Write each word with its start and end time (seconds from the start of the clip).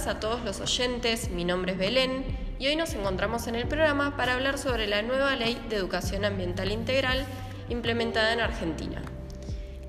tardes 0.00 0.16
a 0.16 0.20
todos 0.20 0.44
los 0.44 0.60
oyentes, 0.60 1.30
mi 1.30 1.44
nombre 1.44 1.72
es 1.72 1.78
Belén 1.78 2.24
y 2.58 2.66
hoy 2.68 2.76
nos 2.76 2.94
encontramos 2.94 3.46
en 3.48 3.54
el 3.54 3.66
programa 3.66 4.16
para 4.16 4.34
hablar 4.34 4.56
sobre 4.56 4.86
la 4.86 5.02
nueva 5.02 5.36
ley 5.36 5.60
de 5.68 5.76
educación 5.76 6.24
ambiental 6.24 6.70
integral 6.70 7.26
implementada 7.68 8.32
en 8.32 8.40
Argentina, 8.40 9.02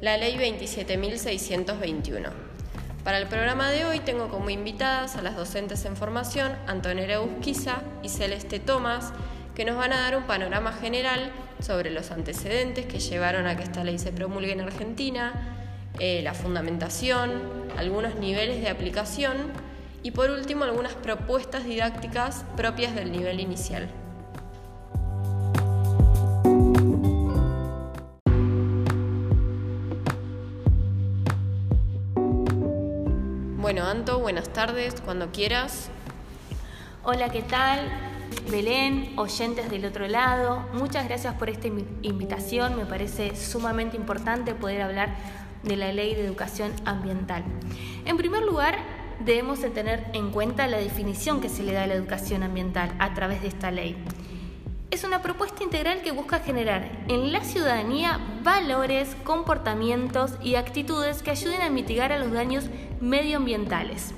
la 0.01 0.17
ley 0.17 0.35
27.621. 0.35 2.29
Para 3.03 3.19
el 3.19 3.27
programa 3.27 3.69
de 3.69 3.85
hoy 3.85 3.99
tengo 3.99 4.27
como 4.29 4.49
invitadas 4.49 5.15
a 5.15 5.21
las 5.21 5.35
docentes 5.35 5.85
en 5.85 5.95
formación 5.95 6.57
Antonella 6.67 7.21
Usquiza 7.21 7.81
y 8.03 8.09
Celeste 8.09 8.59
Tomás, 8.59 9.13
que 9.55 9.65
nos 9.65 9.77
van 9.77 9.93
a 9.93 10.01
dar 10.01 10.17
un 10.17 10.23
panorama 10.23 10.73
general 10.73 11.31
sobre 11.59 11.89
los 11.89 12.11
antecedentes 12.11 12.85
que 12.85 12.99
llevaron 12.99 13.47
a 13.47 13.55
que 13.55 13.63
esta 13.63 13.83
ley 13.83 13.97
se 13.97 14.11
promulgue 14.11 14.51
en 14.51 14.61
Argentina, 14.61 15.33
eh, 15.99 16.21
la 16.23 16.33
fundamentación, 16.33 17.69
algunos 17.77 18.15
niveles 18.15 18.61
de 18.61 18.69
aplicación 18.69 19.70
y 20.03 20.11
por 20.11 20.29
último 20.29 20.63
algunas 20.63 20.93
propuestas 20.93 21.63
didácticas 21.65 22.45
propias 22.55 22.95
del 22.95 23.11
nivel 23.11 23.39
inicial. 23.39 23.89
Bueno, 33.57 33.85
Anto, 33.85 34.19
buenas 34.19 34.49
tardes, 34.49 34.99
cuando 35.01 35.31
quieras. 35.31 35.89
Hola, 37.03 37.29
¿qué 37.29 37.41
tal? 37.41 37.89
Belén, 38.49 39.13
oyentes 39.17 39.69
del 39.69 39.85
otro 39.85 40.07
lado, 40.07 40.65
muchas 40.73 41.07
gracias 41.07 41.35
por 41.35 41.49
esta 41.49 41.67
invitación. 41.67 42.75
Me 42.75 42.85
parece 42.85 43.35
sumamente 43.35 43.95
importante 43.95 44.55
poder 44.55 44.81
hablar 44.81 45.15
de 45.63 45.75
la 45.77 45.93
Ley 45.93 46.15
de 46.15 46.25
Educación 46.25 46.73
Ambiental. 46.85 47.43
En 48.05 48.17
primer 48.17 48.43
lugar, 48.43 48.77
debemos 49.25 49.61
de 49.61 49.69
tener 49.69 50.05
en 50.13 50.31
cuenta 50.31 50.67
la 50.67 50.77
definición 50.77 51.41
que 51.41 51.49
se 51.49 51.63
le 51.63 51.73
da 51.73 51.83
a 51.83 51.87
la 51.87 51.93
educación 51.93 52.43
ambiental 52.43 52.93
a 52.99 53.13
través 53.13 53.41
de 53.41 53.47
esta 53.47 53.71
ley. 53.71 53.95
Es 54.91 55.05
una 55.05 55.21
propuesta 55.21 55.63
integral 55.63 56.01
que 56.01 56.11
busca 56.11 56.39
generar 56.39 56.91
en 57.07 57.31
la 57.31 57.41
ciudadanía 57.45 58.19
valores, 58.43 59.15
comportamientos 59.23 60.33
y 60.41 60.55
actitudes 60.55 61.23
que 61.23 61.31
ayuden 61.31 61.61
a 61.61 61.69
mitigar 61.69 62.11
a 62.11 62.19
los 62.19 62.31
daños 62.31 62.65
medioambientales. 62.99 64.13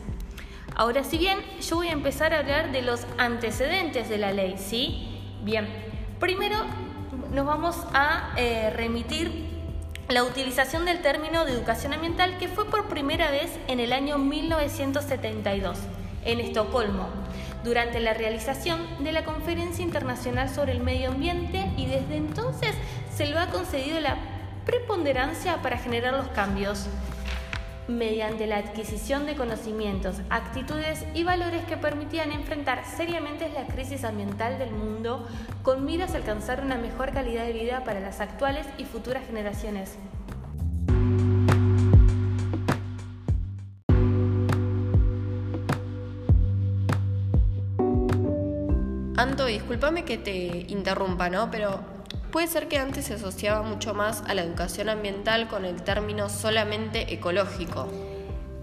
Ahora, 0.75 1.03
si 1.03 1.19
bien 1.19 1.39
yo 1.61 1.75
voy 1.75 1.89
a 1.89 1.91
empezar 1.91 2.33
a 2.33 2.39
hablar 2.39 2.71
de 2.71 2.81
los 2.81 3.05
antecedentes 3.19 4.09
de 4.09 4.17
la 4.17 4.31
ley, 4.31 4.55
¿sí? 4.57 5.21
Bien, 5.43 5.67
primero 6.19 6.57
nos 7.31 7.45
vamos 7.45 7.77
a 7.93 8.33
eh, 8.37 8.71
remitir 8.71 9.52
la 10.09 10.23
utilización 10.23 10.85
del 10.85 11.01
término 11.01 11.45
de 11.45 11.53
educación 11.53 11.93
ambiental 11.93 12.37
que 12.37 12.47
fue 12.47 12.69
por 12.69 12.87
primera 12.87 13.31
vez 13.31 13.51
en 13.67 13.79
el 13.79 13.93
año 13.93 14.17
1972 14.17 15.79
en 16.25 16.39
Estocolmo, 16.39 17.07
durante 17.63 17.99
la 17.99 18.13
realización 18.13 18.81
de 19.03 19.11
la 19.11 19.25
Conferencia 19.25 19.83
Internacional 19.83 20.49
sobre 20.49 20.73
el 20.73 20.81
Medio 20.81 21.09
Ambiente 21.09 21.69
y 21.77 21.85
desde 21.85 22.17
entonces 22.17 22.75
se 23.15 23.25
le 23.25 23.37
ha 23.37 23.47
concedido 23.47 23.99
la 23.99 24.17
preponderancia 24.65 25.61
para 25.61 25.77
generar 25.77 26.13
los 26.13 26.27
cambios 26.29 26.87
mediante 27.87 28.47
la 28.47 28.57
adquisición 28.57 29.25
de 29.25 29.35
conocimientos, 29.35 30.17
actitudes 30.29 31.05
y 31.13 31.23
valores 31.23 31.63
que 31.65 31.77
permitían 31.77 32.31
enfrentar 32.31 32.85
seriamente 32.85 33.49
la 33.49 33.65
crisis 33.67 34.03
ambiental 34.03 34.57
del 34.57 34.71
mundo 34.71 35.27
con 35.61 35.85
miras 35.85 36.13
a 36.13 36.17
alcanzar 36.17 36.63
una 36.63 36.77
mejor 36.77 37.11
calidad 37.11 37.45
de 37.45 37.53
vida 37.53 37.83
para 37.83 37.99
las 37.99 38.21
actuales 38.21 38.65
y 38.77 38.85
futuras 38.85 39.25
generaciones. 39.25 39.97
Anto, 49.15 49.45
discúlpame 49.45 50.03
que 50.03 50.17
te 50.17 50.65
interrumpa, 50.67 51.29
¿no? 51.29 51.49
Pero 51.51 51.92
Puede 52.33 52.47
ser 52.47 52.67
que 52.67 52.79
antes 52.79 53.05
se 53.05 53.13
asociaba 53.13 53.61
mucho 53.61 53.93
más 53.93 54.23
a 54.25 54.33
la 54.33 54.41
educación 54.41 54.89
ambiental 54.89 55.47
con 55.47 55.65
el 55.65 55.83
término 55.83 56.29
solamente 56.29 57.13
ecológico. 57.13 57.87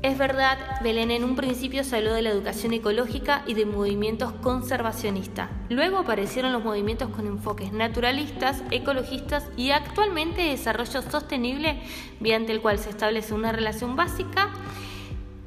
Es 0.02 0.18
verdad, 0.18 0.58
Belén 0.82 1.12
en 1.12 1.22
un 1.22 1.36
principio 1.36 1.84
se 1.84 1.98
habló 1.98 2.12
de 2.12 2.22
la 2.22 2.30
educación 2.30 2.72
ecológica 2.72 3.44
y 3.46 3.54
de 3.54 3.66
movimientos 3.66 4.32
conservacionistas. 4.42 5.50
Luego 5.68 5.98
aparecieron 5.98 6.52
los 6.52 6.64
movimientos 6.64 7.10
con 7.10 7.28
enfoques 7.28 7.72
naturalistas, 7.72 8.60
ecologistas 8.72 9.46
y 9.56 9.70
actualmente 9.70 10.42
desarrollo 10.42 11.02
sostenible, 11.02 11.80
mediante 12.18 12.50
el 12.50 12.60
cual 12.60 12.80
se 12.80 12.90
establece 12.90 13.34
una 13.34 13.52
relación 13.52 13.94
básica 13.94 14.48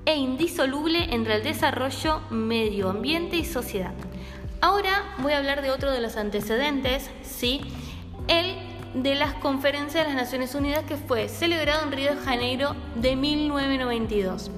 e 0.05 0.15
indisoluble 0.15 1.13
entre 1.13 1.35
el 1.35 1.43
desarrollo, 1.43 2.21
medio 2.29 2.89
ambiente 2.89 3.35
y 3.35 3.43
sociedad. 3.43 3.91
Ahora 4.61 5.13
voy 5.17 5.33
a 5.33 5.39
hablar 5.39 5.61
de 5.61 5.71
otro 5.71 5.91
de 5.91 5.99
los 5.99 6.15
antecedentes, 6.15 7.09
¿sí? 7.21 7.59
El 8.27 8.55
de 8.93 9.15
las 9.15 9.33
conferencias 9.35 10.05
de 10.05 10.13
las 10.13 10.23
Naciones 10.23 10.55
Unidas 10.55 10.83
que 10.83 10.97
fue 10.97 11.27
celebrado 11.27 11.83
en 11.83 11.91
Río 11.91 12.15
de 12.15 12.21
Janeiro 12.21 12.75
de 12.95 13.15
1992. 13.15 14.51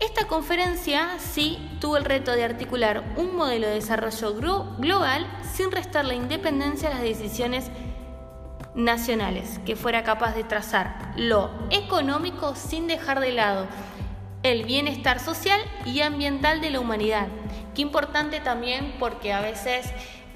Esta 0.00 0.26
conferencia 0.26 1.18
sí 1.18 1.58
tuvo 1.80 1.96
el 1.96 2.04
reto 2.04 2.32
de 2.32 2.44
articular 2.44 3.04
un 3.16 3.36
modelo 3.36 3.68
de 3.68 3.74
desarrollo 3.74 4.34
global 4.78 5.26
sin 5.52 5.70
restar 5.70 6.04
la 6.04 6.14
independencia 6.14 6.88
a 6.88 6.94
las 6.94 7.02
decisiones 7.02 7.70
nacionales, 8.74 9.60
que 9.64 9.76
fuera 9.76 10.02
capaz 10.02 10.34
de 10.34 10.44
trazar 10.44 11.12
lo 11.16 11.50
económico 11.70 12.56
sin 12.56 12.88
dejar 12.88 13.20
de 13.20 13.32
lado 13.32 13.66
el 14.42 14.64
bienestar 14.64 15.20
social 15.20 15.60
y 15.86 16.00
ambiental 16.02 16.60
de 16.60 16.70
la 16.70 16.80
humanidad. 16.80 17.28
Qué 17.74 17.82
importante 17.82 18.40
también 18.40 18.94
porque 18.98 19.32
a 19.32 19.40
veces 19.40 19.86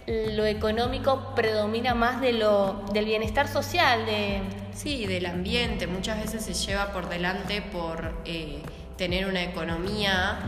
lo 0.09 0.47
económico 0.47 1.35
predomina 1.35 1.95
más 1.95 2.21
de 2.21 2.33
lo, 2.33 2.83
del 2.93 3.05
bienestar 3.05 3.47
social. 3.47 4.07
De... 4.07 4.41
Sí, 4.75 5.07
del 5.07 5.27
ambiente. 5.27 5.87
Muchas 5.87 6.19
veces 6.19 6.45
se 6.45 6.55
lleva 6.55 6.93
por 6.93 7.09
delante 7.09 7.61
por 7.61 8.15
eh, 8.25 8.63
tener 8.97 9.27
una 9.27 9.43
economía, 9.43 10.39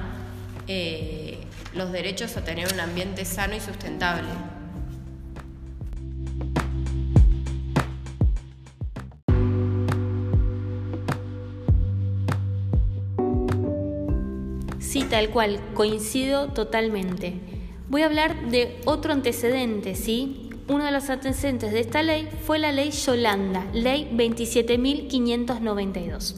eh, 0.67 1.39
los 1.75 1.93
derechos 1.93 2.37
a 2.37 2.45
tener 2.45 2.73
un 2.73 2.81
ambiente 2.81 3.25
sano 3.25 3.55
y 3.55 3.61
sustentable. 3.61 4.29
Sí, 14.79 15.05
tal 15.05 15.29
cual, 15.31 15.61
coincido 15.75 16.49
totalmente. 16.49 17.60
Voy 17.91 18.03
a 18.03 18.07
hablar 18.07 18.51
de 18.53 18.81
otro 18.85 19.13
antecedente, 19.13 19.97
¿sí? 19.97 20.49
Uno 20.69 20.85
de 20.85 20.93
los 20.93 21.11
antecedentes 21.11 21.73
de 21.73 21.81
esta 21.81 22.05
ley 22.05 22.29
fue 22.47 22.61
la 22.61 22.71
ley 22.71 22.93
Yolanda, 22.93 23.67
ley 23.73 24.09
27.592, 24.13 26.37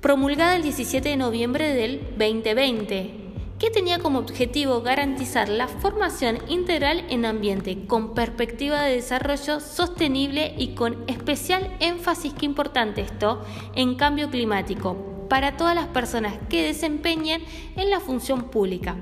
promulgada 0.00 0.54
el 0.54 0.62
17 0.62 1.08
de 1.08 1.16
noviembre 1.16 1.74
del 1.74 2.02
2020, 2.16 3.14
que 3.58 3.70
tenía 3.70 3.98
como 3.98 4.20
objetivo 4.20 4.82
garantizar 4.82 5.48
la 5.48 5.66
formación 5.66 6.38
integral 6.46 7.04
en 7.10 7.24
ambiente 7.24 7.88
con 7.88 8.14
perspectiva 8.14 8.82
de 8.82 8.94
desarrollo 8.94 9.58
sostenible 9.58 10.54
y 10.56 10.76
con 10.76 11.02
especial 11.08 11.76
énfasis, 11.80 12.32
que 12.34 12.46
importante 12.46 13.00
esto, 13.00 13.42
en 13.74 13.96
cambio 13.96 14.30
climático, 14.30 15.26
para 15.28 15.56
todas 15.56 15.74
las 15.74 15.88
personas 15.88 16.34
que 16.48 16.62
desempeñen 16.62 17.42
en 17.74 17.90
la 17.90 17.98
función 17.98 18.44
pública 18.44 18.94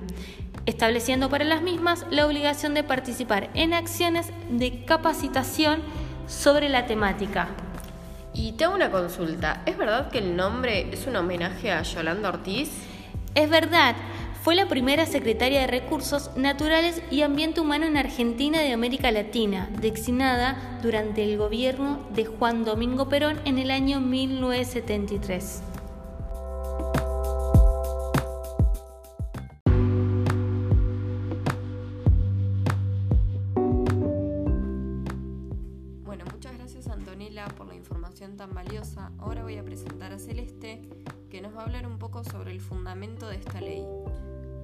estableciendo 0.65 1.28
para 1.28 1.44
las 1.44 1.62
mismas 1.62 2.06
la 2.11 2.27
obligación 2.27 2.75
de 2.75 2.84
participar 2.84 3.50
en 3.55 3.75
acciones 3.75 4.33
de 4.50 4.84
capacitación 4.84 5.83
sobre 6.27 6.69
la 6.69 6.87
temática. 6.87 7.49
Y 8.33 8.53
tengo 8.53 8.75
una 8.75 8.91
consulta, 8.91 9.63
¿es 9.66 9.78
verdad 9.78 10.10
que 10.10 10.19
el 10.19 10.36
nombre 10.36 10.89
es 10.92 11.07
un 11.07 11.16
homenaje 11.16 11.72
a 11.72 11.83
Yolanda 11.83 12.28
Ortiz? 12.28 12.71
Es 13.34 13.48
verdad, 13.48 13.97
fue 14.42 14.54
la 14.54 14.69
primera 14.69 15.07
secretaria 15.07 15.60
de 15.60 15.66
Recursos 15.66 16.30
Naturales 16.36 17.03
y 17.10 17.22
Ambiente 17.22 17.60
Humano 17.60 17.86
en 17.86 17.97
Argentina 17.97 18.60
de 18.60 18.72
América 18.72 19.10
Latina, 19.10 19.69
designada 19.80 20.78
durante 20.83 21.25
el 21.25 21.36
gobierno 21.36 21.98
de 22.15 22.27
Juan 22.27 22.65
Domingo 22.65 23.09
Perón 23.09 23.41
en 23.45 23.59
el 23.59 23.71
año 23.72 24.01
1973. 24.01 25.63
Tan 38.34 38.53
valiosa, 38.55 39.13
ahora 39.19 39.45
voy 39.45 39.57
a 39.57 39.65
presentar 39.65 40.13
a 40.13 40.19
Celeste, 40.19 40.83
que 41.31 41.41
nos 41.41 41.55
va 41.55 41.61
a 41.61 41.65
hablar 41.65 41.87
un 41.87 41.99
poco 41.99 42.25
sobre 42.25 42.51
el 42.51 42.61
fundamento 42.61 43.28
de 43.28 43.37
esta 43.37 43.61
ley. 43.61 43.84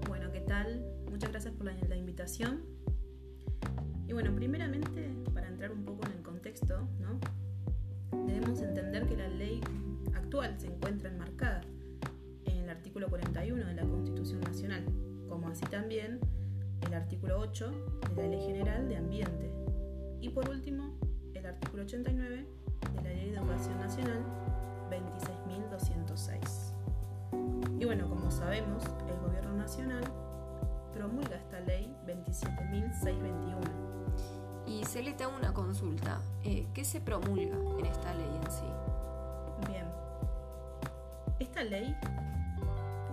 Bueno, 0.08 0.32
¿qué 0.32 0.40
tal? 0.40 0.84
Muchas 1.10 1.30
gracias 1.30 1.54
por 1.54 1.66
la, 1.66 1.96
invitación. 1.96 2.62
Y 4.08 4.12
bueno, 4.12 4.34
primeramente, 4.34 5.14
para 5.32 5.48
entrar 5.48 5.70
un 5.70 5.84
poco 5.84 6.04
en 6.06 6.12
el 6.12 6.22
contexto, 6.22 6.88
¿no? 7.00 7.20
debemos 8.26 8.60
entender 8.60 9.06
que 9.06 9.16
la 9.16 9.28
ley 9.28 9.60
actual 10.14 10.58
se 10.58 10.66
encuentra 10.66 11.10
enmarcada 11.10 11.60
en 12.46 12.56
el 12.56 12.68
artículo 12.68 13.08
41 13.08 13.64
de 13.64 13.74
la 13.74 13.82
Constitución 13.82 14.40
Nacional, 14.40 14.84
como 15.28 15.48
así 15.48 15.64
también 15.66 16.18
el 16.84 16.94
artículo 16.94 17.38
8 17.38 17.70
de 18.16 18.22
la 18.22 18.28
Ley 18.28 18.40
General 18.40 18.88
de 18.88 18.96
Ambiente. 18.96 19.52
Y 20.20 20.30
por 20.30 20.48
último, 20.50 20.98
el 21.34 21.46
artículo 21.46 21.84
89 21.84 22.61
de 22.96 23.02
la 23.02 23.10
Ley 23.10 23.30
de 23.30 23.36
Educación 23.36 23.78
Nacional 23.78 24.22
26.206. 24.90 26.72
Y 27.78 27.84
bueno, 27.84 28.08
como 28.08 28.30
sabemos, 28.30 28.84
el 29.08 29.18
Gobierno 29.20 29.52
Nacional 29.54 30.04
promulga 30.92 31.36
esta 31.36 31.60
ley 31.60 31.94
27.621. 32.06 33.56
Y 34.66 34.84
se 34.84 35.02
le 35.02 35.16
hago 35.22 35.36
una 35.36 35.52
consulta. 35.52 36.20
Eh, 36.44 36.68
¿Qué 36.74 36.84
se 36.84 37.00
promulga 37.00 37.56
en 37.78 37.86
esta 37.86 38.14
ley 38.14 38.40
en 38.42 38.50
sí? 38.50 38.66
Bien. 39.68 39.86
Esta 41.38 41.64
ley 41.64 41.96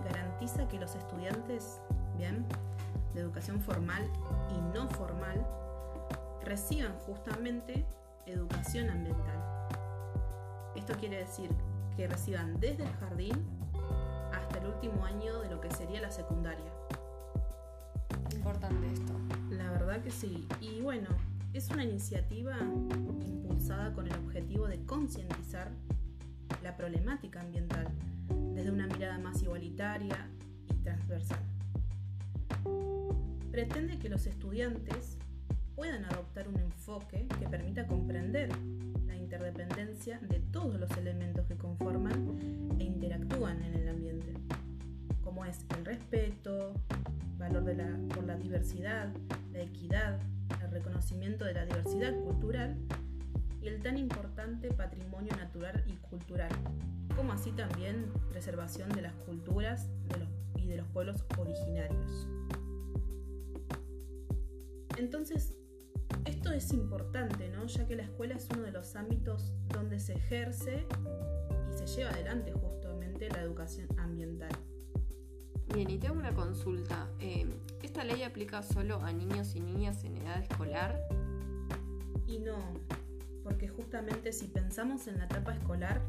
garantiza 0.04 0.68
que 0.68 0.78
los 0.78 0.94
estudiantes, 0.94 1.80
bien, 2.16 2.46
de 3.14 3.20
educación 3.20 3.60
formal 3.60 4.08
y 4.50 4.60
no 4.76 4.88
formal, 4.90 5.44
reciban 6.44 6.92
justamente 7.06 7.84
educación 8.26 8.90
ambiental. 8.90 9.49
Esto 10.90 11.02
quiere 11.02 11.18
decir 11.18 11.50
que 11.96 12.08
reciban 12.08 12.58
desde 12.58 12.82
el 12.82 12.90
jardín 12.94 13.36
hasta 14.32 14.58
el 14.58 14.66
último 14.66 15.04
año 15.04 15.40
de 15.40 15.48
lo 15.48 15.60
que 15.60 15.70
sería 15.70 16.00
la 16.00 16.10
secundaria. 16.10 16.66
Importante 18.34 18.88
esto. 18.88 19.12
La 19.50 19.70
verdad 19.70 20.02
que 20.02 20.10
sí. 20.10 20.48
Y 20.60 20.80
bueno, 20.80 21.08
es 21.52 21.70
una 21.70 21.84
iniciativa 21.84 22.58
impulsada 22.58 23.92
con 23.92 24.08
el 24.08 24.14
objetivo 24.14 24.66
de 24.66 24.84
concientizar 24.84 25.70
la 26.64 26.76
problemática 26.76 27.40
ambiental 27.40 27.86
desde 28.52 28.72
una 28.72 28.88
mirada 28.88 29.18
más 29.18 29.40
igualitaria 29.44 30.28
y 30.72 30.74
transversal. 30.82 31.38
Pretende 33.52 33.96
que 34.00 34.08
los 34.08 34.26
estudiantes 34.26 35.18
puedan 35.76 36.04
adoptar 36.06 36.48
un 36.48 36.58
enfoque 36.58 37.28
que 37.38 37.48
permita 37.48 37.86
comprender 37.86 38.50
interdependencia 39.30 40.18
de 40.28 40.40
todos 40.40 40.80
los 40.80 40.90
elementos 40.96 41.46
que 41.46 41.56
conforman 41.56 42.36
e 42.80 42.82
interactúan 42.82 43.62
en 43.62 43.74
el 43.74 43.88
ambiente, 43.88 44.34
como 45.22 45.44
es 45.44 45.64
el 45.76 45.84
respeto, 45.84 46.74
valor 47.38 47.62
por 48.12 48.24
la 48.24 48.36
diversidad, 48.36 49.08
la 49.52 49.62
equidad, 49.62 50.18
el 50.64 50.70
reconocimiento 50.72 51.44
de 51.44 51.54
la 51.54 51.64
diversidad 51.64 52.12
cultural 52.24 52.76
y 53.62 53.68
el 53.68 53.80
tan 53.80 53.98
importante 53.98 54.72
patrimonio 54.72 55.32
natural 55.36 55.80
y 55.86 55.92
cultural, 56.08 56.50
como 57.14 57.32
así 57.32 57.52
también 57.52 58.12
preservación 58.30 58.88
de 58.88 59.02
las 59.02 59.14
culturas 59.14 59.88
y 60.56 60.66
de 60.66 60.76
los 60.76 60.88
pueblos 60.88 61.24
originarios. 61.38 62.26
Entonces, 64.98 65.54
esto 66.52 66.74
es 66.74 66.80
importante, 66.80 67.48
¿no? 67.48 67.66
ya 67.66 67.86
que 67.86 67.94
la 67.94 68.02
escuela 68.02 68.34
es 68.34 68.48
uno 68.52 68.62
de 68.62 68.72
los 68.72 68.96
ámbitos 68.96 69.52
donde 69.68 70.00
se 70.00 70.14
ejerce 70.14 70.84
y 71.70 71.78
se 71.78 71.86
lleva 71.86 72.10
adelante 72.10 72.52
justamente 72.52 73.28
la 73.28 73.42
educación 73.42 73.86
ambiental. 73.98 74.50
Bien, 75.72 75.88
y 75.88 75.98
tengo 75.98 76.16
una 76.16 76.34
consulta. 76.34 77.08
Eh, 77.20 77.46
¿Esta 77.82 78.02
ley 78.02 78.24
aplica 78.24 78.62
solo 78.62 79.00
a 79.00 79.12
niños 79.12 79.54
y 79.54 79.60
niñas 79.60 80.02
en 80.02 80.16
edad 80.16 80.42
escolar? 80.42 81.00
Y 82.26 82.40
no, 82.40 82.58
porque 83.44 83.68
justamente 83.68 84.32
si 84.32 84.48
pensamos 84.48 85.06
en 85.06 85.18
la 85.18 85.26
etapa 85.26 85.54
escolar, 85.54 86.00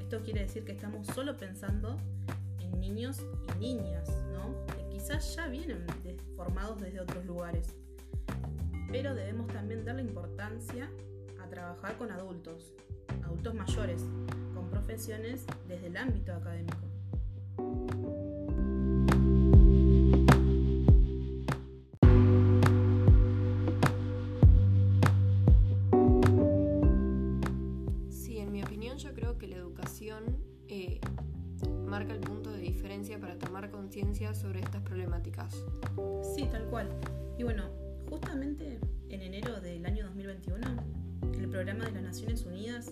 esto 0.00 0.22
quiere 0.22 0.40
decir 0.40 0.64
que 0.64 0.72
estamos 0.72 1.06
solo 1.06 1.36
pensando 1.38 1.96
en 2.60 2.78
niños 2.78 3.22
y 3.56 3.58
niñas, 3.58 4.10
¿no? 4.32 4.66
Que 4.66 4.86
quizás 4.90 5.34
ya 5.34 5.48
vienen 5.48 5.86
formados 6.36 6.78
desde 6.78 7.00
otros 7.00 7.24
lugares. 7.24 7.74
Pero 8.90 9.14
debemos 9.14 9.46
también 9.48 9.84
darle 9.84 10.02
importancia 10.02 10.90
a 11.40 11.48
trabajar 11.48 11.96
con 11.98 12.10
adultos, 12.10 12.72
adultos 13.22 13.54
mayores, 13.54 14.02
con 14.54 14.68
profesiones 14.70 15.44
desde 15.66 15.88
el 15.88 15.96
ámbito 15.96 16.32
académico. 16.34 16.97
Naciones 42.08 42.46
Unidas 42.46 42.90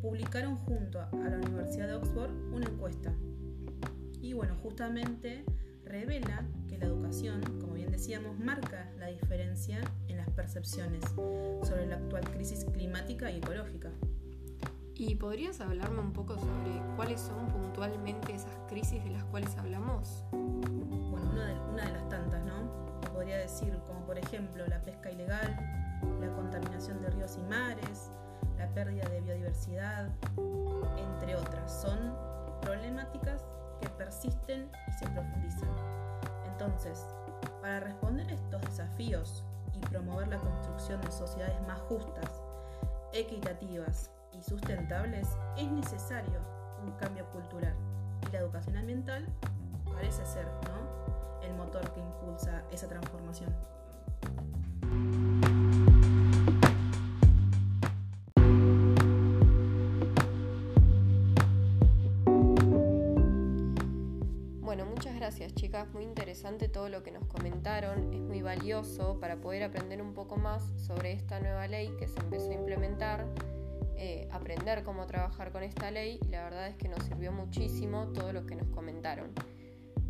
publicaron 0.00 0.56
junto 0.56 0.98
a 0.98 1.10
la 1.12 1.36
Universidad 1.36 1.88
de 1.88 1.94
Oxford 1.94 2.30
una 2.54 2.66
encuesta. 2.66 3.12
Y 4.22 4.32
bueno, 4.32 4.56
justamente 4.62 5.44
revela 5.84 6.46
que 6.68 6.78
la 6.78 6.86
educación, 6.86 7.42
como 7.60 7.74
bien 7.74 7.90
decíamos, 7.90 8.38
marca 8.38 8.90
la 8.98 9.08
diferencia 9.08 9.82
en 10.06 10.16
las 10.16 10.30
percepciones 10.30 11.04
sobre 11.62 11.86
la 11.86 11.96
actual 11.96 12.24
crisis 12.30 12.64
climática 12.72 13.30
y 13.30 13.36
ecológica. 13.36 13.90
¿Y 14.94 15.14
podrías 15.16 15.60
hablarme 15.60 16.00
un 16.00 16.14
poco 16.14 16.38
sobre 16.38 16.80
cuáles 16.96 17.20
son 17.20 17.48
puntualmente 17.48 18.34
esas 18.34 18.56
crisis 18.68 19.04
de 19.04 19.10
las 19.10 19.24
cuales 19.24 19.54
hablamos? 19.58 20.24
Bueno, 20.30 21.30
una 21.72 21.84
de, 21.84 21.92
las 21.92 22.08
tantas, 22.08 22.42
¿no? 22.46 23.00
Podría 23.12 23.36
decir 23.36 23.78
como 23.86 24.06
por 24.06 24.16
ejemplo 24.18 24.66
la 24.66 24.80
pesca 24.82 25.10
ilegal, 25.10 25.78
la 26.20 26.32
contaminación 26.34 27.00
de 27.00 27.10
ríos 27.10 27.36
y 27.36 27.42
mares, 27.42 28.10
la 28.56 28.68
pérdida 28.68 29.08
de 29.08 29.20
biodiversidad, 29.20 30.08
entre 30.96 31.36
otras. 31.36 31.82
Son 31.82 32.14
problemáticas 32.62 33.44
que 33.80 33.88
persisten 33.90 34.70
y 34.88 34.92
se 34.92 35.06
profundizan. 35.10 35.70
Entonces, 36.52 37.06
para 37.60 37.80
responder 37.80 38.28
a 38.28 38.34
estos 38.34 38.60
desafíos 38.62 39.44
y 39.74 39.80
promover 39.80 40.28
la 40.28 40.38
construcción 40.38 41.00
de 41.02 41.10
sociedades 41.10 41.60
más 41.66 41.80
justas, 41.82 42.42
equitativas, 43.12 44.10
y 44.38 44.42
sustentables, 44.42 45.28
es 45.56 45.70
necesario 45.70 46.40
un 46.84 46.92
cambio 46.92 47.26
cultural. 47.32 47.74
Y 48.26 48.32
la 48.32 48.40
educación 48.40 48.76
ambiental 48.76 49.26
parece 49.92 50.24
ser 50.24 50.46
el 51.42 51.54
motor 51.54 51.92
que 51.92 52.00
impulsa 52.00 52.62
esa 52.70 52.88
transformación. 52.88 53.50
Chicas, 65.58 65.92
muy 65.92 66.04
interesante 66.04 66.68
todo 66.68 66.88
lo 66.88 67.02
que 67.02 67.10
nos 67.10 67.26
comentaron, 67.26 68.14
es 68.14 68.20
muy 68.20 68.42
valioso 68.42 69.18
para 69.18 69.40
poder 69.40 69.64
aprender 69.64 70.00
un 70.00 70.14
poco 70.14 70.36
más 70.36 70.62
sobre 70.86 71.10
esta 71.10 71.40
nueva 71.40 71.66
ley 71.66 71.92
que 71.98 72.06
se 72.06 72.20
empezó 72.20 72.50
a 72.50 72.54
implementar 72.54 73.26
eh, 73.96 74.28
aprender 74.30 74.84
cómo 74.84 75.04
trabajar 75.08 75.50
con 75.50 75.64
esta 75.64 75.90
ley 75.90 76.20
y 76.24 76.28
la 76.28 76.44
verdad 76.44 76.68
es 76.68 76.76
que 76.76 76.88
nos 76.88 77.02
sirvió 77.02 77.32
muchísimo 77.32 78.06
todo 78.12 78.32
lo 78.32 78.46
que 78.46 78.54
nos 78.54 78.68
comentaron. 78.68 79.32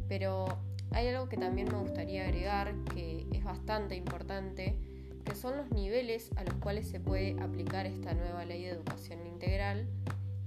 Pero 0.06 0.48
hay 0.90 1.08
algo 1.08 1.30
que 1.30 1.38
también 1.38 1.68
me 1.72 1.78
gustaría 1.78 2.24
agregar 2.24 2.74
que 2.94 3.26
es 3.32 3.42
bastante 3.42 3.96
importante, 3.96 4.78
que 5.24 5.34
son 5.34 5.56
los 5.56 5.70
niveles 5.70 6.30
a 6.36 6.44
los 6.44 6.54
cuales 6.56 6.86
se 6.88 7.00
puede 7.00 7.40
aplicar 7.40 7.86
esta 7.86 8.12
nueva 8.12 8.44
ley 8.44 8.64
de 8.64 8.72
educación 8.72 9.26
integral 9.26 9.88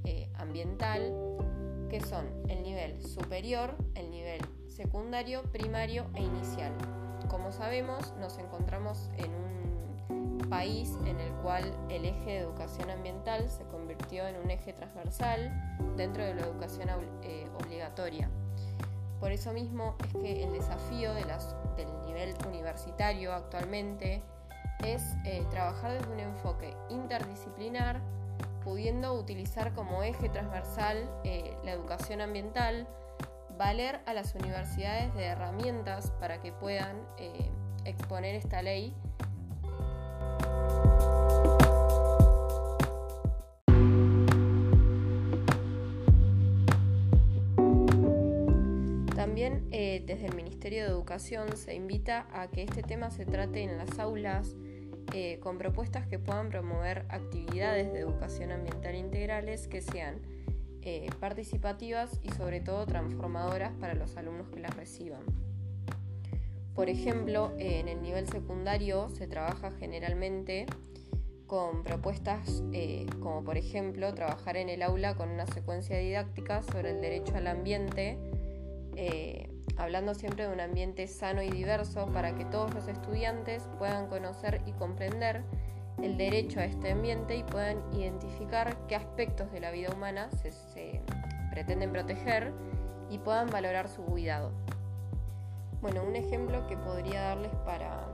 eh, 0.04 0.30
ambiental, 0.36 1.12
que 1.90 2.02
son 2.02 2.28
el 2.50 2.62
nivel 2.62 3.02
superior, 3.02 3.76
el 3.96 4.12
nivel 4.12 4.42
secundario, 4.72 5.44
primario 5.52 6.06
e 6.16 6.24
inicial. 6.24 6.72
Como 7.28 7.52
sabemos, 7.52 8.14
nos 8.20 8.38
encontramos 8.38 9.10
en 9.18 9.32
un 9.34 10.50
país 10.50 10.98
en 11.06 11.20
el 11.20 11.32
cual 11.36 11.74
el 11.90 12.06
eje 12.06 12.32
de 12.32 12.38
educación 12.40 12.90
ambiental 12.90 13.50
se 13.50 13.64
convirtió 13.66 14.26
en 14.28 14.38
un 14.38 14.50
eje 14.50 14.74
transversal 14.74 15.52
dentro 15.96 16.24
de 16.24 16.34
la 16.34 16.42
educación 16.42 16.90
eh, 17.24 17.48
obligatoria. 17.64 18.30
Por 19.20 19.32
eso 19.32 19.54
mismo 19.54 19.96
es 20.04 20.14
que 20.16 20.44
el 20.44 20.52
desafío 20.52 21.14
del 21.14 21.28
nivel 22.06 22.36
universitario 22.48 23.34
actualmente 23.34 24.24
es 24.84 25.04
eh, 25.26 25.46
trabajar 25.52 25.94
desde 25.94 26.12
un 26.12 26.20
enfoque 26.20 26.76
interdisciplinar, 26.90 28.02
pudiendo 28.64 29.14
utilizar 29.14 29.74
como 29.74 30.02
eje 30.02 30.28
transversal 30.30 31.10
eh, 31.24 31.56
la 31.64 31.72
educación 31.72 32.22
ambiental, 32.22 32.88
valer 33.62 34.00
a 34.08 34.16
las 34.16 34.34
universidades 34.34 35.14
de 35.14 35.26
herramientas 35.26 36.10
para 36.20 36.42
que 36.42 36.52
puedan 36.52 36.98
exponer 37.86 38.34
esta 38.34 38.64
ley. 38.64 38.92
También 49.16 49.68
eh, 49.70 50.04
desde 50.08 50.26
el 50.26 50.36
Ministerio 50.36 50.86
de 50.86 50.90
Educación 50.90 51.56
se 51.56 51.76
invita 51.76 52.26
a 52.34 52.48
que 52.48 52.64
este 52.64 52.82
tema 52.82 53.12
se 53.12 53.28
trate 53.28 53.62
en 53.62 53.78
las 53.78 54.00
aulas 54.00 54.56
eh, 55.14 55.38
con 55.40 55.60
propuestas 55.60 56.08
que 56.08 56.18
puedan 56.18 56.50
promover 56.50 57.06
actividades 57.10 57.94
de 57.94 58.00
educación 58.00 58.52
ambiental 58.52 58.96
integrales 58.96 59.68
que 59.68 59.82
sean 59.82 60.20
eh, 60.82 61.10
participativas 61.20 62.20
y 62.24 62.30
sobre 62.32 62.60
todo 62.60 62.86
transformadoras 62.86 63.74
para 63.80 63.94
los 63.94 64.18
alumnos 64.18 64.50
que 64.50 64.60
las 64.60 64.76
reciban. 64.76 65.22
Por 66.76 66.90
ejemplo, 66.90 67.52
en 67.58 67.88
el 67.88 68.02
nivel 68.02 68.28
secundario 68.28 69.10
se 69.10 69.28
trabaja 69.28 69.72
generalmente 69.72 70.66
con 71.46 71.84
propuestas 71.84 72.64
como 73.20 73.44
por 73.44 73.58
ejemplo 73.58 74.14
trabajar 74.14 74.56
en 74.56 74.70
el 74.70 74.82
aula 74.82 75.16
con 75.16 75.28
una 75.28 75.46
secuencia 75.48 75.98
didáctica 75.98 76.64
sobre 76.64 76.92
el 76.92 77.02
derecho 77.02 77.36
al 77.36 77.48
ambiente 77.48 78.18
eh, 78.96 79.50
hablando 79.78 80.14
siempre 80.14 80.48
de 80.48 80.54
un 80.54 80.60
ambiente 80.60 81.08
sano 81.08 81.42
y 81.42 81.50
diverso 81.50 82.08
para 82.08 82.36
que 82.36 82.46
todos 82.46 82.74
los 82.74 82.88
estudiantes 82.88 83.64
puedan 83.78 84.08
conocer 84.08 84.62
y 84.66 84.74
comprender 84.74 85.44
el 86.02 86.18
derecho 86.18 86.60
a 86.60 86.66
este 86.66 86.92
ambiente 86.92 87.36
y 87.36 87.44
puedan 87.44 87.82
identificar 87.94 88.76
qué 88.88 88.96
aspectos 88.96 89.52
de 89.52 89.60
la 89.60 89.72
vida 89.72 89.92
humana 89.94 90.30
se, 90.32 91.02
pretenden 91.52 91.92
proteger 91.92 92.54
y 93.10 93.18
puedan 93.20 93.50
valorar 93.50 93.90
su 93.90 94.04
cuidado. 94.04 94.52
Bueno, 95.82 96.04
un 96.04 96.16
ejemplo 96.16 96.66
que 96.68 96.78
podría 96.78 97.22
darles 97.22 97.52
para 97.66 98.08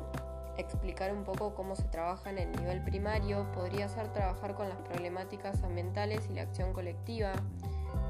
explicar 0.58 1.14
un 1.14 1.24
poco 1.24 1.54
cómo 1.54 1.76
se 1.76 1.84
trabaja 1.84 2.32
en 2.32 2.40
el 2.40 2.52
nivel 2.52 2.84
primario 2.84 3.52
podría 3.52 3.88
ser 3.90 4.12
trabajar 4.12 4.56
con 4.56 4.70
las 4.70 4.80
problemáticas 4.80 5.64
ambientales 5.64 6.28
y 6.32 6.34
la 6.34 6.44
acción 6.44 6.74
colectiva, 6.74 7.34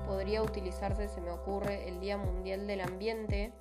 podría 0.07 0.41
utilizarse, 0.41 1.09
se 1.09 1.19
me 1.19 1.31
ocurre, 1.31 1.89
el 1.89 1.99
Día 1.99 2.17
Mundial 2.17 2.65
del 2.65 2.81
Ambiente, 2.81 3.51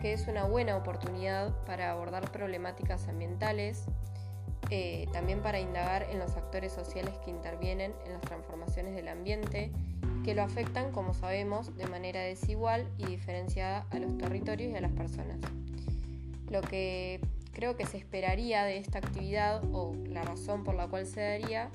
que 0.00 0.12
es 0.12 0.26
una 0.26 0.44
buena 0.44 0.76
oportunidad 0.76 1.54
para 1.64 1.92
abordar 1.92 2.30
problemáticas 2.32 3.08
ambientales, 3.08 3.86
eh, 4.70 5.06
también 5.12 5.40
para 5.40 5.60
indagar 5.60 6.06
en 6.10 6.18
los 6.18 6.36
actores 6.36 6.72
sociales 6.72 7.14
que 7.24 7.30
intervienen 7.30 7.94
en 8.04 8.12
las 8.12 8.20
transformaciones 8.22 8.94
del 8.94 9.08
ambiente, 9.08 9.70
que 10.24 10.34
lo 10.34 10.42
afectan, 10.42 10.90
como 10.90 11.14
sabemos, 11.14 11.76
de 11.76 11.86
manera 11.86 12.20
desigual 12.20 12.88
y 12.98 13.06
diferenciada 13.06 13.86
a 13.90 13.98
los 13.98 14.18
territorios 14.18 14.72
y 14.72 14.76
a 14.76 14.80
las 14.80 14.92
personas. 14.92 15.38
Lo 16.50 16.60
que 16.62 17.20
creo 17.52 17.76
que 17.76 17.86
se 17.86 17.96
esperaría 17.96 18.64
de 18.64 18.78
esta 18.78 18.98
actividad 18.98 19.62
o 19.72 19.94
la 20.08 20.22
razón 20.22 20.64
por 20.64 20.74
la 20.74 20.88
cual 20.88 21.06
se 21.06 21.20
daría 21.20 21.70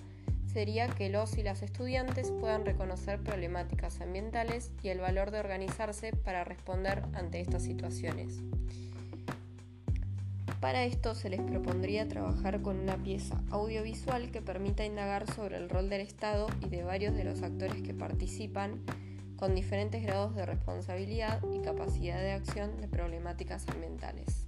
sería 0.52 0.88
que 0.88 1.10
los 1.10 1.38
y 1.38 1.44
las 1.44 1.62
estudiantes 1.62 2.32
puedan 2.32 2.66
reconocer 2.66 3.22
problemáticas 3.22 4.02
ambientales 4.02 4.72
y 4.84 4.90
el 4.90 5.00
valor 5.00 5.32
de 5.32 5.40
organizarse 5.40 6.12
para 6.12 6.44
responder 6.44 7.04
ante 7.14 7.40
estas 7.40 7.64
situaciones. 7.64 8.42
Para 10.62 10.86
esto 10.86 11.16
se 11.16 11.30
les 11.30 11.42
propondría 11.42 12.08
trabajar 12.08 12.62
con 12.62 12.80
una 12.80 12.96
pieza 12.96 13.44
audiovisual 13.50 14.32
que 14.32 14.42
permita 14.42 14.86
indagar 14.86 15.26
sobre 15.34 15.58
el 15.58 15.70
rol 15.70 15.90
del 15.90 16.02
Estado 16.02 16.48
y 16.62 16.70
de 16.70 16.84
varios 16.84 17.16
de 17.16 17.24
los 17.24 17.42
actores 17.42 17.82
que 17.82 17.94
participan 17.94 18.84
con 19.36 19.56
diferentes 19.56 20.04
grados 20.04 20.36
de 20.36 20.46
responsabilidad 20.46 21.42
y 21.52 21.60
capacidad 21.60 22.20
de 22.20 22.34
acción 22.34 22.80
de 22.80 22.88
problemáticas 22.88 23.68
ambientales. 23.68 24.48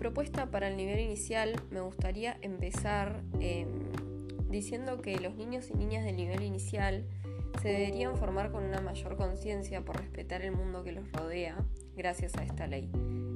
propuesta 0.00 0.50
para 0.50 0.68
el 0.68 0.78
nivel 0.78 0.98
inicial 0.98 1.54
me 1.70 1.82
gustaría 1.82 2.38
empezar 2.40 3.22
em, 3.38 3.68
diciendo 4.50 5.00
que 5.00 5.18
los 5.20 5.36
niños 5.36 5.70
y 5.70 5.74
niñas 5.74 6.04
del 6.04 6.16
nivel 6.16 6.42
inicial 6.42 7.06
se 7.62 7.68
deberían 7.68 8.16
formar 8.16 8.50
con 8.50 8.64
una 8.64 8.80
mayor 8.80 9.16
conciencia 9.16 9.84
por 9.84 9.98
respetar 9.98 10.42
el 10.42 10.52
mundo 10.52 10.82
que 10.82 10.92
los 10.92 11.10
rodea 11.12 11.56
gracias 11.96 12.36
a 12.36 12.42
esta 12.42 12.66
ley. 12.66 12.90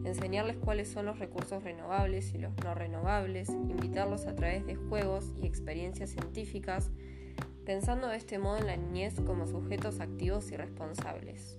Enseñarles 0.04 0.56
cuáles 0.56 0.88
son 0.88 1.06
los 1.06 1.18
recursos 1.18 1.62
renovables 1.62 2.34
y 2.34 2.38
los 2.38 2.52
no 2.62 2.74
renovables, 2.74 3.48
invitarlos 3.48 4.26
a 4.26 4.34
través 4.34 4.66
de 4.66 4.76
juegos 4.76 5.32
y 5.40 5.46
experiencias 5.46 6.10
científicas, 6.10 6.90
pensando 7.64 8.08
de 8.08 8.16
este 8.16 8.38
modo 8.38 8.58
en 8.58 8.66
la 8.66 8.76
niñez 8.76 9.14
como 9.26 9.46
sujetos 9.46 10.00
activos 10.00 10.50
y 10.50 10.56
responsables. 10.56 11.56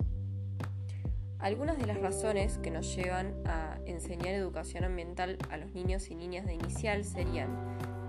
Algunas 1.38 1.78
de 1.78 1.86
las 1.86 2.00
razones 2.00 2.58
que 2.58 2.70
nos 2.70 2.96
llevan 2.96 3.34
a 3.44 3.78
enseñar 3.84 4.34
educación 4.34 4.84
ambiental 4.84 5.38
a 5.50 5.56
los 5.56 5.72
niños 5.72 6.10
y 6.10 6.14
niñas 6.14 6.46
de 6.46 6.54
inicial 6.54 7.04
serían 7.04 7.48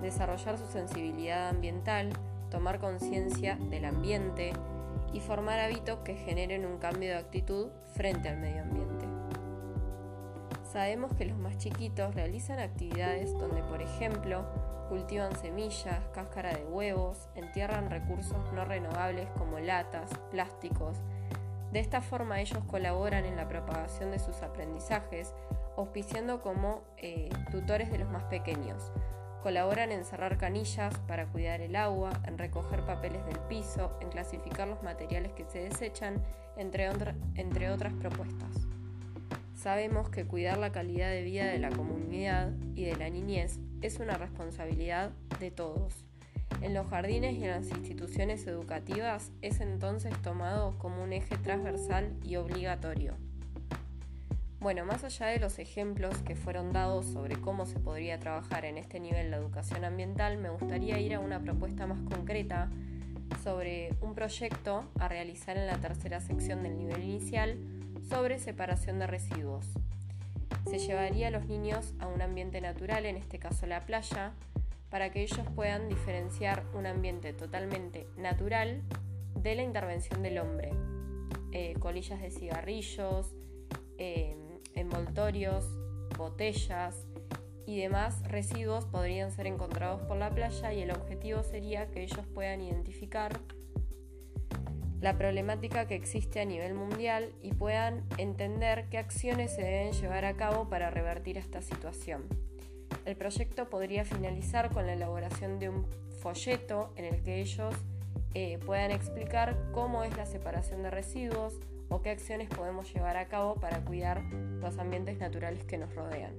desarrollar 0.01 0.57
su 0.57 0.67
sensibilidad 0.67 1.49
ambiental, 1.49 2.09
tomar 2.49 2.79
conciencia 2.79 3.57
del 3.69 3.85
ambiente 3.85 4.53
y 5.13 5.19
formar 5.19 5.59
hábitos 5.59 5.99
que 5.99 6.15
generen 6.15 6.65
un 6.65 6.77
cambio 6.77 7.09
de 7.09 7.17
actitud 7.17 7.67
frente 7.93 8.29
al 8.29 8.37
medio 8.37 8.61
ambiente. 8.61 9.05
Sabemos 10.71 11.13
que 11.13 11.25
los 11.25 11.37
más 11.37 11.57
chiquitos 11.57 12.13
realizan 12.13 12.59
actividades 12.59 13.31
donde, 13.33 13.63
por 13.63 13.81
ejemplo, 13.81 14.45
cultivan 14.89 15.35
semillas, 15.35 15.99
cáscara 16.13 16.53
de 16.53 16.65
huevos, 16.65 17.29
entierran 17.35 17.89
recursos 17.89 18.37
no 18.53 18.65
renovables 18.65 19.27
como 19.37 19.59
latas, 19.59 20.11
plásticos, 20.29 20.97
de 21.71 21.79
esta 21.79 22.01
forma 22.01 22.39
ellos 22.39 22.63
colaboran 22.65 23.25
en 23.25 23.35
la 23.35 23.47
propagación 23.47 24.11
de 24.11 24.19
sus 24.19 24.41
aprendizajes, 24.41 25.33
auspiciando 25.75 26.41
como 26.41 26.81
eh, 26.97 27.29
tutores 27.51 27.91
de 27.91 27.99
los 27.99 28.09
más 28.09 28.23
pequeños. 28.23 28.91
Colaboran 29.43 29.91
en 29.91 30.03
cerrar 30.03 30.37
canillas 30.37 30.97
para 31.07 31.27
cuidar 31.27 31.61
el 31.61 31.75
agua, 31.75 32.11
en 32.25 32.37
recoger 32.37 32.81
papeles 32.85 33.25
del 33.25 33.39
piso, 33.47 33.97
en 34.01 34.09
clasificar 34.09 34.67
los 34.67 34.83
materiales 34.83 35.31
que 35.33 35.45
se 35.45 35.59
desechan, 35.59 36.21
entre, 36.57 36.89
entre 37.35 37.69
otras 37.69 37.93
propuestas. 37.93 38.67
Sabemos 39.55 40.09
que 40.09 40.25
cuidar 40.25 40.57
la 40.57 40.71
calidad 40.71 41.09
de 41.09 41.23
vida 41.23 41.45
de 41.45 41.59
la 41.59 41.69
comunidad 41.69 42.51
y 42.75 42.85
de 42.85 42.95
la 42.95 43.09
niñez 43.09 43.59
es 43.81 43.99
una 43.99 44.17
responsabilidad 44.17 45.11
de 45.39 45.51
todos. 45.51 46.05
En 46.61 46.73
los 46.73 46.87
jardines 46.87 47.35
y 47.35 47.43
en 47.43 47.51
las 47.51 47.69
instituciones 47.69 48.47
educativas 48.47 49.31
es 49.41 49.59
entonces 49.59 50.19
tomado 50.21 50.77
como 50.79 51.03
un 51.03 51.13
eje 51.13 51.37
transversal 51.37 52.15
y 52.23 52.35
obligatorio. 52.37 53.15
Bueno, 54.59 54.85
más 54.85 55.03
allá 55.03 55.27
de 55.27 55.39
los 55.39 55.59
ejemplos 55.59 56.17
que 56.23 56.35
fueron 56.35 56.73
dados 56.73 57.05
sobre 57.05 57.35
cómo 57.35 57.67
se 57.67 57.79
podría 57.79 58.19
trabajar 58.19 58.65
en 58.65 58.79
este 58.79 58.99
nivel 58.99 59.29
la 59.29 59.37
educación 59.37 59.85
ambiental, 59.85 60.37
me 60.39 60.49
gustaría 60.49 60.99
ir 60.99 61.13
a 61.13 61.19
una 61.19 61.39
propuesta 61.39 61.85
más 61.85 62.01
concreta 62.01 62.71
sobre 63.43 63.91
un 64.01 64.15
proyecto 64.15 64.83
a 64.99 65.07
realizar 65.07 65.57
en 65.57 65.67
la 65.67 65.77
tercera 65.77 66.21
sección 66.21 66.63
del 66.63 66.75
nivel 66.75 67.03
inicial 67.03 67.57
sobre 68.09 68.39
separación 68.39 68.97
de 68.97 69.05
residuos. 69.05 69.65
Se 70.67 70.79
llevaría 70.79 71.27
a 71.27 71.31
los 71.31 71.45
niños 71.45 71.93
a 71.99 72.07
un 72.07 72.23
ambiente 72.23 72.59
natural, 72.59 73.05
en 73.05 73.15
este 73.15 73.37
caso 73.37 73.67
la 73.67 73.85
playa, 73.85 74.33
para 74.89 75.11
que 75.11 75.21
ellos 75.21 75.45
puedan 75.55 75.87
diferenciar 75.87 76.63
un 76.73 76.87
ambiente 76.87 77.31
totalmente 77.31 78.07
natural 78.17 78.81
de 79.35 79.53
la 79.53 79.61
intervención 79.61 80.23
del 80.23 80.39
hombre. 80.39 80.71
Eh, 81.51 81.75
colillas 81.79 82.21
de 82.21 82.31
cigarrillos, 82.31 83.33
envoltorios, 84.87 85.65
botellas 86.17 86.95
y 87.65 87.77
demás 87.77 88.23
residuos 88.23 88.85
podrían 88.85 89.31
ser 89.31 89.45
encontrados 89.45 90.01
por 90.03 90.15
la 90.15 90.29
playa 90.29 90.71
y 90.71 90.81
el 90.81 90.91
objetivo 90.91 91.43
sería 91.43 91.91
que 91.91 92.03
ellos 92.03 92.25
puedan 92.33 92.61
identificar 92.61 93.37
la 95.01 95.17
problemática 95.17 95.87
que 95.87 95.95
existe 95.95 96.39
a 96.39 96.45
nivel 96.45 96.73
mundial 96.73 97.33
y 97.41 97.53
puedan 97.53 98.03
entender 98.17 98.87
qué 98.89 98.97
acciones 98.97 99.53
se 99.53 99.61
deben 99.61 99.91
llevar 99.91 100.23
a 100.25 100.35
cabo 100.35 100.69
para 100.69 100.89
revertir 100.89 101.37
esta 101.37 101.61
situación. 101.61 102.23
El 103.05 103.17
proyecto 103.17 103.69
podría 103.69 104.05
finalizar 104.05 104.71
con 104.73 104.87
la 104.87 104.93
elaboración 104.93 105.59
de 105.59 105.69
un 105.69 105.85
folleto 106.21 106.93
en 106.95 107.05
el 107.05 107.21
que 107.21 107.41
ellos 107.41 107.75
eh, 108.33 108.57
puedan 108.65 108.91
explicar 108.91 109.57
cómo 109.73 110.03
es 110.03 110.15
la 110.15 110.25
separación 110.25 110.81
de 110.81 110.89
residuos 110.89 111.59
o 111.89 112.01
qué 112.01 112.11
acciones 112.11 112.49
podemos 112.49 112.93
llevar 112.93 113.17
a 113.17 113.27
cabo 113.27 113.55
para 113.55 113.83
cuidar 113.83 114.23
los 114.61 114.77
ambientes 114.77 115.17
naturales 115.19 115.63
que 115.65 115.77
nos 115.77 115.93
rodean. 115.95 116.33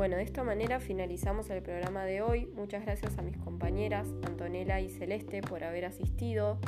Bueno, 0.00 0.16
de 0.16 0.22
esta 0.22 0.42
manera 0.42 0.80
finalizamos 0.80 1.50
el 1.50 1.62
programa 1.62 2.06
de 2.06 2.22
hoy. 2.22 2.46
Muchas 2.54 2.86
gracias 2.86 3.18
a 3.18 3.22
mis 3.22 3.36
compañeras 3.36 4.08
Antonella 4.26 4.80
y 4.80 4.88
Celeste 4.88 5.42
por 5.42 5.62
haber 5.62 5.84
asistido. 5.84 6.58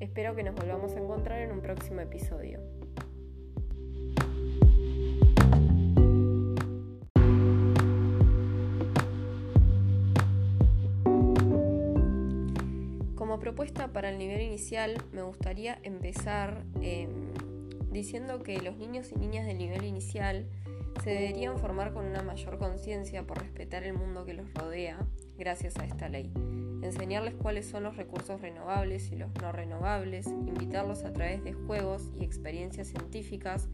Espero 0.00 0.34
que 0.34 0.42
nos 0.42 0.56
volvamos 0.56 0.92
a 0.96 0.98
encontrar 0.98 1.40
en 1.40 1.52
un 1.52 1.60
próximo 1.60 2.00
episodio. 2.00 2.58
Propuesta 13.44 13.92
para 13.92 14.08
el 14.08 14.16
nivel 14.16 14.40
inicial 14.40 14.96
me 15.12 15.20
gustaría 15.20 15.78
empezar 15.82 16.64
em, 16.80 17.10
diciendo 17.92 18.42
que 18.42 18.58
los 18.62 18.78
niños 18.78 19.12
y 19.12 19.16
niñas 19.16 19.44
del 19.44 19.58
nivel 19.58 19.84
inicial 19.84 20.48
se 21.02 21.10
deberían 21.10 21.58
formar 21.58 21.92
con 21.92 22.06
una 22.06 22.22
mayor 22.22 22.56
conciencia 22.56 23.26
por 23.26 23.40
respetar 23.40 23.84
el 23.84 23.92
mundo 23.92 24.24
que 24.24 24.32
los 24.32 24.46
rodea 24.54 24.96
gracias 25.36 25.76
a 25.76 25.84
esta 25.84 26.08
ley. 26.08 26.32
Enseñarles 26.80 27.34
cuáles 27.34 27.66
son 27.66 27.82
los 27.82 27.98
recursos 27.98 28.40
renovables 28.40 29.12
y 29.12 29.16
los 29.16 29.28
no 29.34 29.52
renovables, 29.52 30.26
invitarlos 30.26 31.04
a 31.04 31.12
través 31.12 31.44
de 31.44 31.52
juegos 31.52 32.10
y 32.18 32.24
experiencias 32.24 32.88
científicas, 32.88 33.68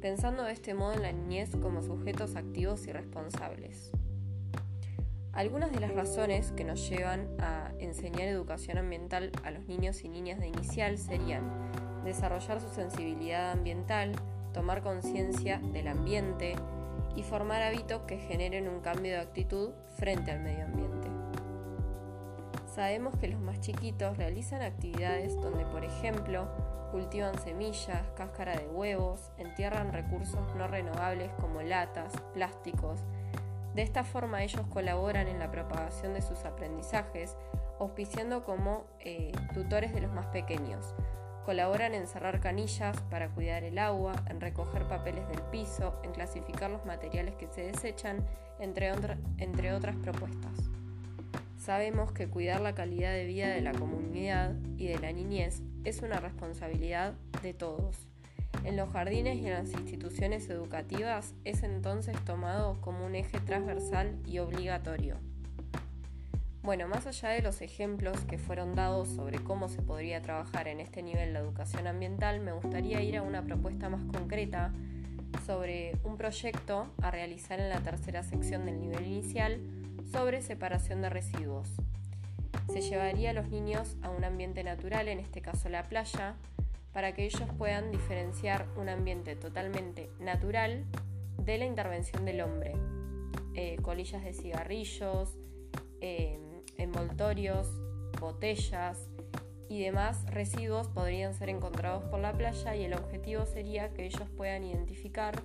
pensando 0.00 0.44
de 0.44 0.52
este 0.52 0.74
modo 0.74 0.92
en 0.92 1.02
la 1.02 1.10
niñez 1.10 1.56
como 1.56 1.82
sujetos 1.82 2.36
activos 2.36 2.86
y 2.86 2.92
responsables. 2.92 3.90
Algunas 5.32 5.72
de 5.72 5.80
las 5.80 5.94
razones 5.94 6.52
que 6.52 6.62
nos 6.62 6.86
llevan 6.90 7.26
a 7.40 7.72
enseñar 7.78 8.28
educación 8.28 8.76
ambiental 8.76 9.32
a 9.44 9.50
los 9.50 9.64
niños 9.66 10.04
y 10.04 10.10
niñas 10.10 10.38
de 10.38 10.48
inicial 10.48 10.98
serían 10.98 11.42
desarrollar 12.04 12.60
su 12.60 12.68
sensibilidad 12.68 13.50
ambiental, 13.50 14.12
tomar 14.52 14.82
conciencia 14.82 15.58
del 15.72 15.88
ambiente 15.88 16.54
y 17.16 17.22
formar 17.22 17.62
hábitos 17.62 18.02
que 18.02 18.18
generen 18.18 18.68
un 18.68 18.80
cambio 18.80 19.12
de 19.12 19.20
actitud 19.20 19.70
frente 19.96 20.32
al 20.32 20.40
medio 20.40 20.66
ambiente. 20.66 21.08
Sabemos 22.74 23.16
que 23.16 23.28
los 23.28 23.40
más 23.40 23.58
chiquitos 23.60 24.18
realizan 24.18 24.60
actividades 24.60 25.34
donde, 25.36 25.64
por 25.64 25.82
ejemplo, 25.82 26.46
cultivan 26.90 27.38
semillas, 27.38 28.02
cáscara 28.16 28.58
de 28.58 28.66
huevos, 28.66 29.30
entierran 29.38 29.94
recursos 29.94 30.54
no 30.56 30.66
renovables 30.68 31.32
como 31.40 31.62
latas, 31.62 32.12
plásticos, 32.34 33.00
de 33.74 33.82
esta 33.82 34.04
forma 34.04 34.42
ellos 34.42 34.66
colaboran 34.68 35.28
en 35.28 35.38
la 35.38 35.50
propagación 35.50 36.14
de 36.14 36.22
sus 36.22 36.44
aprendizajes, 36.44 37.36
auspiciando 37.78 38.44
como 38.44 38.84
eh, 39.00 39.32
tutores 39.54 39.94
de 39.94 40.00
los 40.00 40.12
más 40.12 40.26
pequeños. 40.26 40.94
Colaboran 41.44 41.94
en 41.94 42.06
cerrar 42.06 42.40
canillas 42.40 43.00
para 43.10 43.28
cuidar 43.30 43.64
el 43.64 43.78
agua, 43.78 44.14
en 44.28 44.40
recoger 44.40 44.86
papeles 44.86 45.26
del 45.28 45.42
piso, 45.50 45.98
en 46.04 46.12
clasificar 46.12 46.70
los 46.70 46.84
materiales 46.84 47.34
que 47.34 47.48
se 47.48 47.62
desechan, 47.62 48.24
entre, 48.60 48.92
entre 49.38 49.72
otras 49.72 49.96
propuestas. 49.96 50.52
Sabemos 51.58 52.12
que 52.12 52.28
cuidar 52.28 52.60
la 52.60 52.74
calidad 52.74 53.12
de 53.12 53.24
vida 53.24 53.48
de 53.48 53.60
la 53.60 53.72
comunidad 53.72 54.54
y 54.76 54.88
de 54.88 54.98
la 54.98 55.12
niñez 55.12 55.62
es 55.84 56.02
una 56.02 56.20
responsabilidad 56.20 57.14
de 57.42 57.54
todos. 57.54 58.11
En 58.64 58.76
los 58.76 58.90
jardines 58.90 59.38
y 59.38 59.46
en 59.46 59.54
las 59.54 59.72
instituciones 59.72 60.48
educativas 60.48 61.34
es 61.44 61.62
entonces 61.62 62.16
tomado 62.24 62.80
como 62.80 63.04
un 63.04 63.14
eje 63.14 63.40
transversal 63.40 64.16
y 64.26 64.38
obligatorio. 64.38 65.18
Bueno, 66.62 66.86
más 66.86 67.08
allá 67.08 67.30
de 67.30 67.42
los 67.42 67.60
ejemplos 67.60 68.20
que 68.20 68.38
fueron 68.38 68.76
dados 68.76 69.08
sobre 69.08 69.42
cómo 69.42 69.68
se 69.68 69.82
podría 69.82 70.22
trabajar 70.22 70.68
en 70.68 70.78
este 70.78 71.02
nivel 71.02 71.32
la 71.32 71.40
educación 71.40 71.88
ambiental, 71.88 72.38
me 72.38 72.52
gustaría 72.52 73.02
ir 73.02 73.16
a 73.16 73.22
una 73.22 73.42
propuesta 73.42 73.88
más 73.88 74.04
concreta 74.04 74.72
sobre 75.44 75.98
un 76.04 76.16
proyecto 76.16 76.86
a 77.02 77.10
realizar 77.10 77.58
en 77.58 77.68
la 77.68 77.80
tercera 77.80 78.22
sección 78.22 78.64
del 78.64 78.80
nivel 78.80 79.04
inicial 79.04 79.60
sobre 80.12 80.40
separación 80.40 81.02
de 81.02 81.10
residuos. 81.10 81.68
Se 82.72 82.80
llevaría 82.80 83.30
a 83.30 83.32
los 83.34 83.48
niños 83.48 83.96
a 84.02 84.10
un 84.10 84.24
ambiente 84.24 84.62
natural, 84.62 85.08
en 85.08 85.18
este 85.18 85.42
caso 85.42 85.68
la 85.68 85.82
playa, 85.82 86.36
para 86.92 87.14
que 87.14 87.24
ellos 87.24 87.48
puedan 87.56 87.90
diferenciar 87.90 88.68
un 88.76 88.88
ambiente 88.88 89.36
totalmente 89.36 90.10
natural 90.20 90.84
de 91.38 91.58
la 91.58 91.64
intervención 91.64 92.24
del 92.24 92.40
hombre. 92.40 92.74
Eh, 93.54 93.76
colillas 93.82 94.24
de 94.24 94.32
cigarrillos, 94.32 95.36
eh, 96.00 96.38
envoltorios, 96.78 97.68
botellas 98.20 99.08
y 99.68 99.80
demás 99.82 100.24
residuos 100.26 100.88
podrían 100.88 101.34
ser 101.34 101.48
encontrados 101.48 102.04
por 102.04 102.20
la 102.20 102.32
playa 102.32 102.76
y 102.76 102.84
el 102.84 102.94
objetivo 102.94 103.46
sería 103.46 103.92
que 103.94 104.06
ellos 104.06 104.28
puedan 104.36 104.64
identificar 104.64 105.42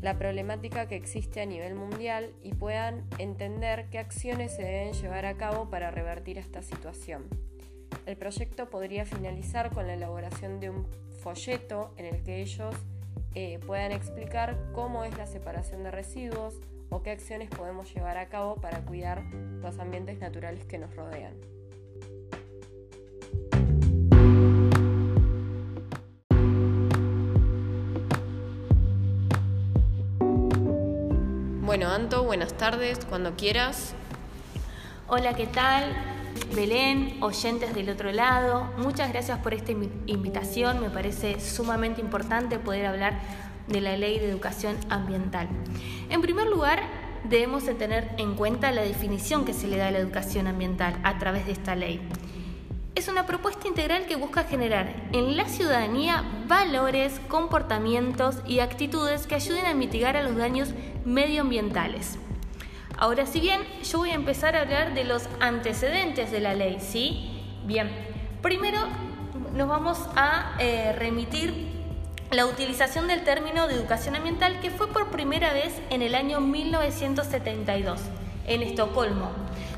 la 0.00 0.16
problemática 0.18 0.88
que 0.88 0.96
existe 0.96 1.40
a 1.42 1.46
nivel 1.46 1.74
mundial 1.74 2.32
y 2.42 2.54
puedan 2.54 3.06
entender 3.18 3.88
qué 3.90 3.98
acciones 3.98 4.54
se 4.54 4.62
deben 4.62 4.94
llevar 4.94 5.26
a 5.26 5.36
cabo 5.36 5.68
para 5.68 5.90
revertir 5.90 6.38
esta 6.38 6.62
situación. 6.62 7.49
El 8.10 8.16
proyecto 8.16 8.68
podría 8.68 9.04
finalizar 9.04 9.72
con 9.72 9.86
la 9.86 9.94
elaboración 9.94 10.58
de 10.58 10.68
un 10.68 10.84
folleto 11.22 11.94
en 11.96 12.06
el 12.06 12.24
que 12.24 12.42
ellos 12.42 12.74
eh, 13.36 13.60
puedan 13.64 13.92
explicar 13.92 14.58
cómo 14.74 15.04
es 15.04 15.16
la 15.16 15.26
separación 15.26 15.84
de 15.84 15.92
residuos 15.92 16.56
o 16.88 17.04
qué 17.04 17.12
acciones 17.12 17.48
podemos 17.50 17.94
llevar 17.94 18.18
a 18.18 18.28
cabo 18.28 18.56
para 18.56 18.80
cuidar 18.80 19.22
los 19.62 19.78
ambientes 19.78 20.18
naturales 20.18 20.64
que 20.64 20.78
nos 20.78 20.92
rodean. 20.96 21.34
Bueno, 31.62 31.90
Anto, 31.90 32.24
buenas 32.24 32.54
tardes, 32.54 33.04
cuando 33.04 33.36
quieras. 33.36 33.94
Hola, 35.06 35.34
¿qué 35.34 35.46
tal? 35.46 36.19
Belén, 36.54 37.18
oyentes 37.20 37.74
del 37.74 37.90
otro 37.90 38.10
lado, 38.10 38.68
muchas 38.76 39.12
gracias 39.12 39.38
por 39.38 39.54
esta 39.54 39.70
invitación. 39.70 40.80
Me 40.80 40.90
parece 40.90 41.40
sumamente 41.40 42.00
importante 42.00 42.58
poder 42.58 42.86
hablar 42.86 43.20
de 43.68 43.80
la 43.80 43.96
ley 43.96 44.18
de 44.18 44.28
educación 44.28 44.76
ambiental. 44.88 45.48
En 46.08 46.20
primer 46.20 46.48
lugar, 46.48 46.82
debemos 47.28 47.64
tener 47.64 48.10
en 48.18 48.34
cuenta 48.34 48.72
la 48.72 48.82
definición 48.82 49.44
que 49.44 49.54
se 49.54 49.68
le 49.68 49.76
da 49.76 49.88
a 49.88 49.90
la 49.92 49.98
educación 49.98 50.48
ambiental 50.48 50.98
a 51.04 51.18
través 51.18 51.46
de 51.46 51.52
esta 51.52 51.76
ley. 51.76 52.00
Es 52.96 53.06
una 53.06 53.26
propuesta 53.26 53.68
integral 53.68 54.06
que 54.06 54.16
busca 54.16 54.44
generar 54.44 54.92
en 55.12 55.36
la 55.36 55.48
ciudadanía 55.48 56.24
valores, 56.48 57.20
comportamientos 57.28 58.38
y 58.46 58.58
actitudes 58.58 59.26
que 59.28 59.36
ayuden 59.36 59.66
a 59.66 59.74
mitigar 59.74 60.16
a 60.16 60.22
los 60.22 60.36
daños 60.36 60.70
medioambientales. 61.04 62.18
Ahora, 63.00 63.24
si 63.24 63.40
bien 63.40 63.62
yo 63.82 63.96
voy 63.96 64.10
a 64.10 64.14
empezar 64.14 64.54
a 64.56 64.60
hablar 64.60 64.92
de 64.92 65.04
los 65.04 65.26
antecedentes 65.40 66.30
de 66.30 66.38
la 66.38 66.52
ley, 66.52 66.76
¿sí? 66.80 67.30
Bien, 67.64 67.90
primero 68.42 68.78
nos 69.54 69.68
vamos 69.68 69.98
a 70.16 70.54
eh, 70.58 70.92
remitir 70.98 71.80
la 72.30 72.44
utilización 72.44 73.08
del 73.08 73.24
término 73.24 73.66
de 73.66 73.74
educación 73.74 74.16
ambiental 74.16 74.60
que 74.60 74.70
fue 74.70 74.88
por 74.88 75.10
primera 75.10 75.54
vez 75.54 75.80
en 75.88 76.02
el 76.02 76.14
año 76.14 76.42
1972 76.42 78.02
en 78.46 78.62
Estocolmo, 78.62 79.30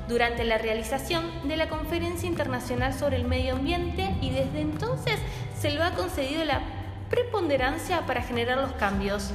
durante 0.09 0.43
la 0.43 0.59
realización 0.59 1.47
de 1.47 1.57
la 1.57 1.69
Conferencia 1.69 2.29
Internacional 2.29 2.93
sobre 2.93 3.19
el 3.19 3.25
Medio 3.25 3.55
Ambiente 3.55 4.17
y 4.21 4.31
desde 4.31 4.63
entonces 4.63 5.21
se 5.57 5.71
le 5.71 5.81
ha 5.81 5.95
concedido 5.95 6.45
la 6.45 6.61
preponderancia 7.09 8.05
para 8.05 8.23
generar 8.23 8.59
los 8.59 8.73
cambios 8.73 9.31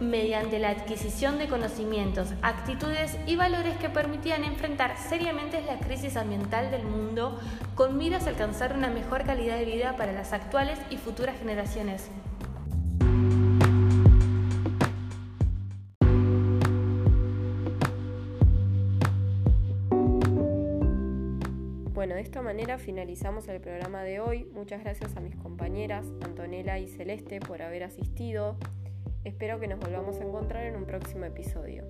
mediante 0.00 0.58
la 0.58 0.70
adquisición 0.70 1.38
de 1.38 1.46
conocimientos, 1.46 2.32
actitudes 2.42 3.18
y 3.26 3.36
valores 3.36 3.76
que 3.76 3.90
permitían 3.90 4.44
enfrentar 4.44 4.96
seriamente 4.96 5.60
la 5.60 5.78
crisis 5.78 6.16
ambiental 6.16 6.70
del 6.70 6.84
mundo 6.84 7.38
con 7.74 7.98
miras 7.98 8.26
a 8.26 8.30
alcanzar 8.30 8.74
una 8.74 8.88
mejor 8.88 9.24
calidad 9.24 9.56
de 9.56 9.66
vida 9.66 9.96
para 9.96 10.12
las 10.12 10.32
actuales 10.32 10.78
y 10.90 10.96
futuras 10.96 11.38
generaciones. 11.38 12.10
Bueno, 21.92 22.14
de 22.14 22.22
esta 22.22 22.40
manera 22.40 22.78
finalizamos 22.78 23.46
el 23.48 23.60
programa 23.60 24.02
de 24.02 24.20
hoy. 24.20 24.46
Muchas 24.54 24.80
gracias 24.80 25.14
a 25.18 25.20
mis 25.20 25.36
compañeras 25.36 26.06
Antonella 26.22 26.78
y 26.78 26.88
Celeste 26.88 27.40
por 27.40 27.60
haber 27.60 27.82
asistido. 27.82 28.56
Espero 29.24 29.60
que 29.60 29.68
nos 29.68 29.78
volvamos 29.78 30.18
a 30.18 30.24
encontrar 30.24 30.64
en 30.64 30.76
un 30.76 30.86
próximo 30.86 31.26
episodio. 31.26 31.84